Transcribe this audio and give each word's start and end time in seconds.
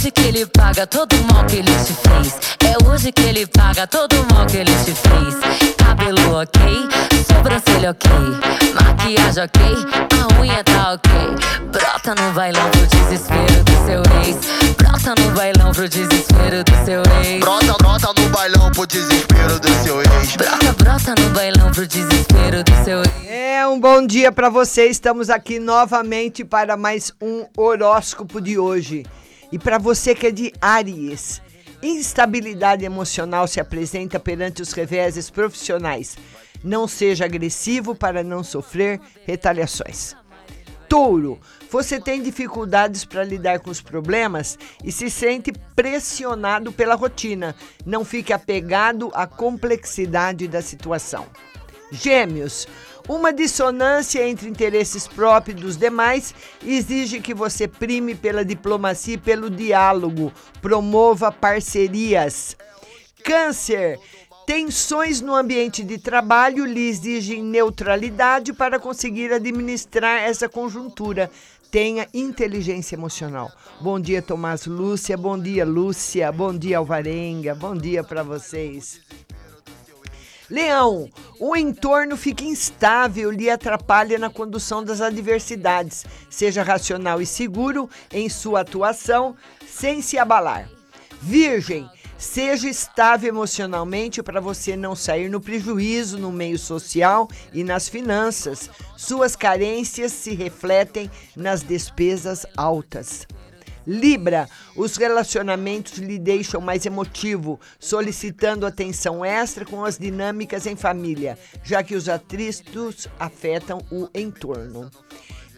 É 0.00 0.02
hoje 0.02 0.12
que 0.12 0.20
ele 0.22 0.46
paga 0.46 0.86
todo 0.86 1.12
o 1.12 1.24
mal 1.30 1.44
que 1.44 1.56
ele 1.56 1.70
te 1.84 1.92
fez. 1.92 2.34
É 2.64 2.88
hoje 2.88 3.12
que 3.12 3.20
ele 3.20 3.46
paga 3.46 3.86
todo 3.86 4.14
o 4.14 4.34
mal 4.34 4.46
que 4.46 4.56
ele 4.56 4.72
te 4.82 4.94
fez. 4.94 5.74
Cabelo 5.76 6.40
ok, 6.40 6.62
sobrancelha 7.28 7.90
ok, 7.90 8.10
maquiagem 8.72 9.44
ok, 9.44 9.62
a 10.18 10.40
unha 10.40 10.64
tá 10.64 10.94
ok. 10.94 11.12
Brota 11.70 12.14
no 12.14 12.32
bailão 12.32 12.70
pro 12.70 12.86
desespero 12.86 13.62
do 13.62 13.84
seu 13.84 14.02
ex. 14.24 14.74
Brota 14.78 15.14
no 15.20 15.30
bailão 15.32 15.72
pro 15.72 15.86
desespero 15.86 16.64
do 16.64 16.84
seu 16.86 17.02
ex. 17.22 17.40
Brota, 17.40 17.76
brota 17.78 18.22
no 18.22 18.28
bailão 18.30 18.70
pro 18.70 18.86
desespero 18.86 19.60
do 19.60 19.84
seu 19.84 20.00
ex. 20.00 20.36
Brota, 20.36 20.72
brota 20.78 21.14
no 21.20 21.28
bailão 21.34 21.70
pro 21.72 21.86
desespero 21.86 22.64
do 22.64 22.84
seu 22.84 23.02
ex. 23.02 23.28
É 23.28 23.66
um 23.66 23.78
bom 23.78 24.06
dia 24.06 24.32
para 24.32 24.48
você. 24.48 24.86
Estamos 24.86 25.28
aqui 25.28 25.58
novamente 25.58 26.42
para 26.42 26.74
mais 26.74 27.12
um 27.20 27.44
horóscopo 27.54 28.40
de 28.40 28.58
hoje. 28.58 29.04
E 29.52 29.58
para 29.58 29.78
você 29.78 30.14
que 30.14 30.28
é 30.28 30.30
de 30.30 30.52
Áries, 30.60 31.42
instabilidade 31.82 32.84
emocional 32.84 33.48
se 33.48 33.60
apresenta 33.60 34.20
perante 34.20 34.62
os 34.62 34.72
reveses 34.72 35.28
profissionais. 35.30 36.16
Não 36.62 36.86
seja 36.86 37.24
agressivo 37.24 37.94
para 37.94 38.22
não 38.22 38.44
sofrer 38.44 39.00
retaliações. 39.24 40.14
Touro, 40.88 41.38
você 41.70 42.00
tem 42.00 42.20
dificuldades 42.20 43.04
para 43.04 43.22
lidar 43.22 43.60
com 43.60 43.70
os 43.70 43.80
problemas 43.80 44.58
e 44.84 44.90
se 44.90 45.08
sente 45.08 45.52
pressionado 45.74 46.72
pela 46.72 46.96
rotina. 46.96 47.54
Não 47.86 48.04
fique 48.04 48.32
apegado 48.32 49.10
à 49.14 49.26
complexidade 49.26 50.48
da 50.48 50.60
situação. 50.60 51.26
Gêmeos, 51.90 52.66
uma 53.08 53.32
dissonância 53.32 54.26
entre 54.26 54.48
interesses 54.48 55.08
próprios 55.08 55.60
dos 55.60 55.76
demais 55.76 56.34
exige 56.64 57.20
que 57.20 57.34
você 57.34 57.66
prime 57.66 58.14
pela 58.14 58.44
diplomacia 58.44 59.14
e 59.14 59.18
pelo 59.18 59.50
diálogo, 59.50 60.32
promova 60.62 61.32
parcerias. 61.32 62.56
Câncer, 63.24 63.98
tensões 64.46 65.20
no 65.20 65.34
ambiente 65.34 65.82
de 65.82 65.98
trabalho 65.98 66.64
lhe 66.64 66.88
exigem 66.88 67.42
neutralidade 67.42 68.52
para 68.52 68.78
conseguir 68.78 69.32
administrar 69.32 70.20
essa 70.20 70.48
conjuntura. 70.48 71.30
Tenha 71.70 72.08
inteligência 72.12 72.96
emocional. 72.96 73.50
Bom 73.80 74.00
dia, 74.00 74.20
Tomás 74.20 74.66
Lúcia. 74.66 75.16
Bom 75.16 75.38
dia, 75.38 75.64
Lúcia. 75.64 76.30
Bom 76.32 76.56
dia, 76.56 76.78
Alvarenga. 76.78 77.54
Bom 77.54 77.76
dia 77.76 78.02
para 78.02 78.24
vocês. 78.24 79.00
Leão, 80.50 81.08
o 81.38 81.56
entorno 81.56 82.16
fica 82.16 82.42
instável, 82.42 83.30
lhe 83.30 83.48
atrapalha 83.48 84.18
na 84.18 84.28
condução 84.28 84.82
das 84.82 85.00
adversidades. 85.00 86.04
Seja 86.28 86.64
racional 86.64 87.22
e 87.22 87.26
seguro 87.26 87.88
em 88.12 88.28
sua 88.28 88.62
atuação, 88.62 89.36
sem 89.64 90.02
se 90.02 90.18
abalar. 90.18 90.68
Virgem, 91.22 91.88
seja 92.18 92.68
estável 92.68 93.28
emocionalmente 93.28 94.24
para 94.24 94.40
você 94.40 94.76
não 94.76 94.96
sair 94.96 95.28
no 95.28 95.40
prejuízo 95.40 96.18
no 96.18 96.32
meio 96.32 96.58
social 96.58 97.28
e 97.52 97.62
nas 97.62 97.88
finanças. 97.88 98.68
Suas 98.96 99.36
carências 99.36 100.10
se 100.10 100.34
refletem 100.34 101.08
nas 101.36 101.62
despesas 101.62 102.44
altas. 102.56 103.24
Libra, 103.86 104.48
os 104.76 104.96
relacionamentos 104.96 105.98
lhe 105.98 106.18
deixam 106.18 106.60
mais 106.60 106.84
emotivo, 106.86 107.58
solicitando 107.78 108.66
atenção 108.66 109.24
extra 109.24 109.64
com 109.64 109.84
as 109.84 109.98
dinâmicas 109.98 110.66
em 110.66 110.76
família, 110.76 111.38
já 111.64 111.82
que 111.82 111.94
os 111.94 112.08
atritos 112.08 113.08
afetam 113.18 113.78
o 113.90 114.08
entorno. 114.14 114.90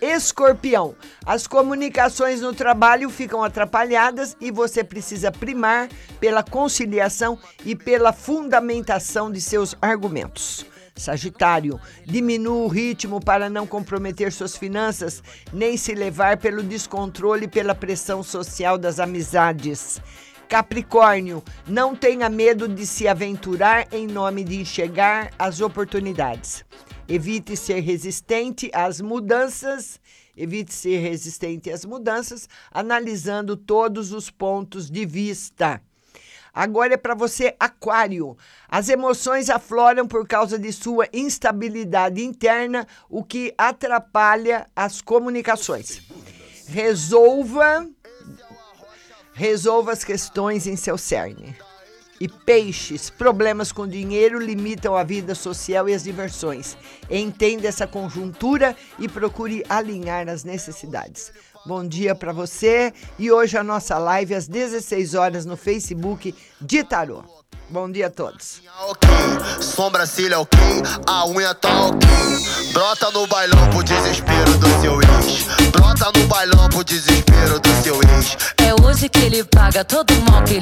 Escorpião, 0.00 0.96
as 1.24 1.46
comunicações 1.46 2.40
no 2.40 2.52
trabalho 2.52 3.08
ficam 3.08 3.44
atrapalhadas 3.44 4.36
e 4.40 4.50
você 4.50 4.82
precisa 4.82 5.30
primar 5.30 5.88
pela 6.18 6.42
conciliação 6.42 7.38
e 7.64 7.76
pela 7.76 8.12
fundamentação 8.12 9.30
de 9.30 9.40
seus 9.40 9.76
argumentos. 9.80 10.66
Sagitário, 11.02 11.80
diminua 12.06 12.64
o 12.64 12.68
ritmo 12.68 13.20
para 13.20 13.50
não 13.50 13.66
comprometer 13.66 14.32
suas 14.32 14.56
finanças, 14.56 15.22
nem 15.52 15.76
se 15.76 15.94
levar 15.94 16.36
pelo 16.36 16.62
descontrole 16.62 17.44
e 17.46 17.48
pela 17.48 17.74
pressão 17.74 18.22
social 18.22 18.78
das 18.78 19.00
amizades. 19.00 20.00
Capricórnio, 20.48 21.42
não 21.66 21.96
tenha 21.96 22.28
medo 22.28 22.68
de 22.68 22.86
se 22.86 23.08
aventurar 23.08 23.88
em 23.90 24.06
nome 24.06 24.44
de 24.44 24.60
enxergar 24.60 25.30
as 25.38 25.60
oportunidades. 25.60 26.64
Evite 27.08 27.56
ser 27.56 27.80
resistente 27.80 28.70
às 28.72 29.00
mudanças. 29.00 29.98
Evite 30.36 30.72
ser 30.72 30.98
resistente 30.98 31.70
às 31.70 31.84
mudanças, 31.84 32.48
analisando 32.70 33.56
todos 33.56 34.12
os 34.12 34.30
pontos 34.30 34.90
de 34.90 35.04
vista. 35.04 35.80
Agora 36.54 36.94
é 36.94 36.96
para 36.96 37.14
você, 37.14 37.54
Aquário. 37.58 38.36
As 38.68 38.88
emoções 38.88 39.48
afloram 39.48 40.06
por 40.06 40.26
causa 40.26 40.58
de 40.58 40.72
sua 40.72 41.08
instabilidade 41.12 42.22
interna, 42.22 42.86
o 43.08 43.24
que 43.24 43.54
atrapalha 43.56 44.66
as 44.76 45.00
comunicações. 45.00 46.02
Resolva 46.68 47.86
resolva 49.34 49.92
as 49.92 50.04
questões 50.04 50.66
em 50.66 50.76
seu 50.76 50.98
cerne. 50.98 51.56
E 52.22 52.28
peixes, 52.28 53.10
problemas 53.10 53.72
com 53.72 53.84
dinheiro 53.84 54.38
limitam 54.38 54.96
a 54.96 55.02
vida 55.02 55.34
social 55.34 55.88
e 55.88 55.92
as 55.92 56.04
diversões. 56.04 56.76
Entenda 57.10 57.66
essa 57.66 57.84
conjuntura 57.84 58.76
e 58.96 59.08
procure 59.08 59.64
alinhar 59.68 60.28
as 60.28 60.44
necessidades. 60.44 61.32
Bom 61.66 61.84
dia 61.84 62.14
para 62.14 62.32
você 62.32 62.94
e 63.18 63.32
hoje 63.32 63.58
a 63.58 63.64
nossa 63.64 63.98
live 63.98 64.36
às 64.36 64.46
16 64.46 65.14
horas 65.14 65.44
no 65.44 65.56
Facebook 65.56 66.32
de 66.60 66.84
Tarô. 66.84 67.24
Bom 67.72 67.90
dia 67.90 68.08
a 68.08 68.10
todos. 68.10 68.60
Ok, 68.86 69.08
sobrancelha 69.62 70.38
ok, 70.38 70.60
a 71.06 71.26
unha 71.26 71.54
tá 71.54 71.86
ok. 71.86 72.08
Brota 72.70 73.10
no 73.12 73.26
bailão 73.26 73.70
pro 73.70 73.82
desespero 73.82 74.58
do 74.58 74.68
seu 74.82 75.00
ex. 75.00 75.70
Brota 75.70 76.12
no 76.14 76.26
bailão 76.26 76.68
pro 76.68 76.84
desespero 76.84 77.58
do 77.58 77.82
seu 77.82 77.94
ex. 78.02 78.36
É 78.58 78.74
hoje 78.82 79.08
que 79.08 79.20
ele 79.20 79.42
paga 79.42 79.82
todo 79.82 80.10
o 80.12 80.30
mal 80.30 80.44
que 80.44 80.52
ele 80.52 80.60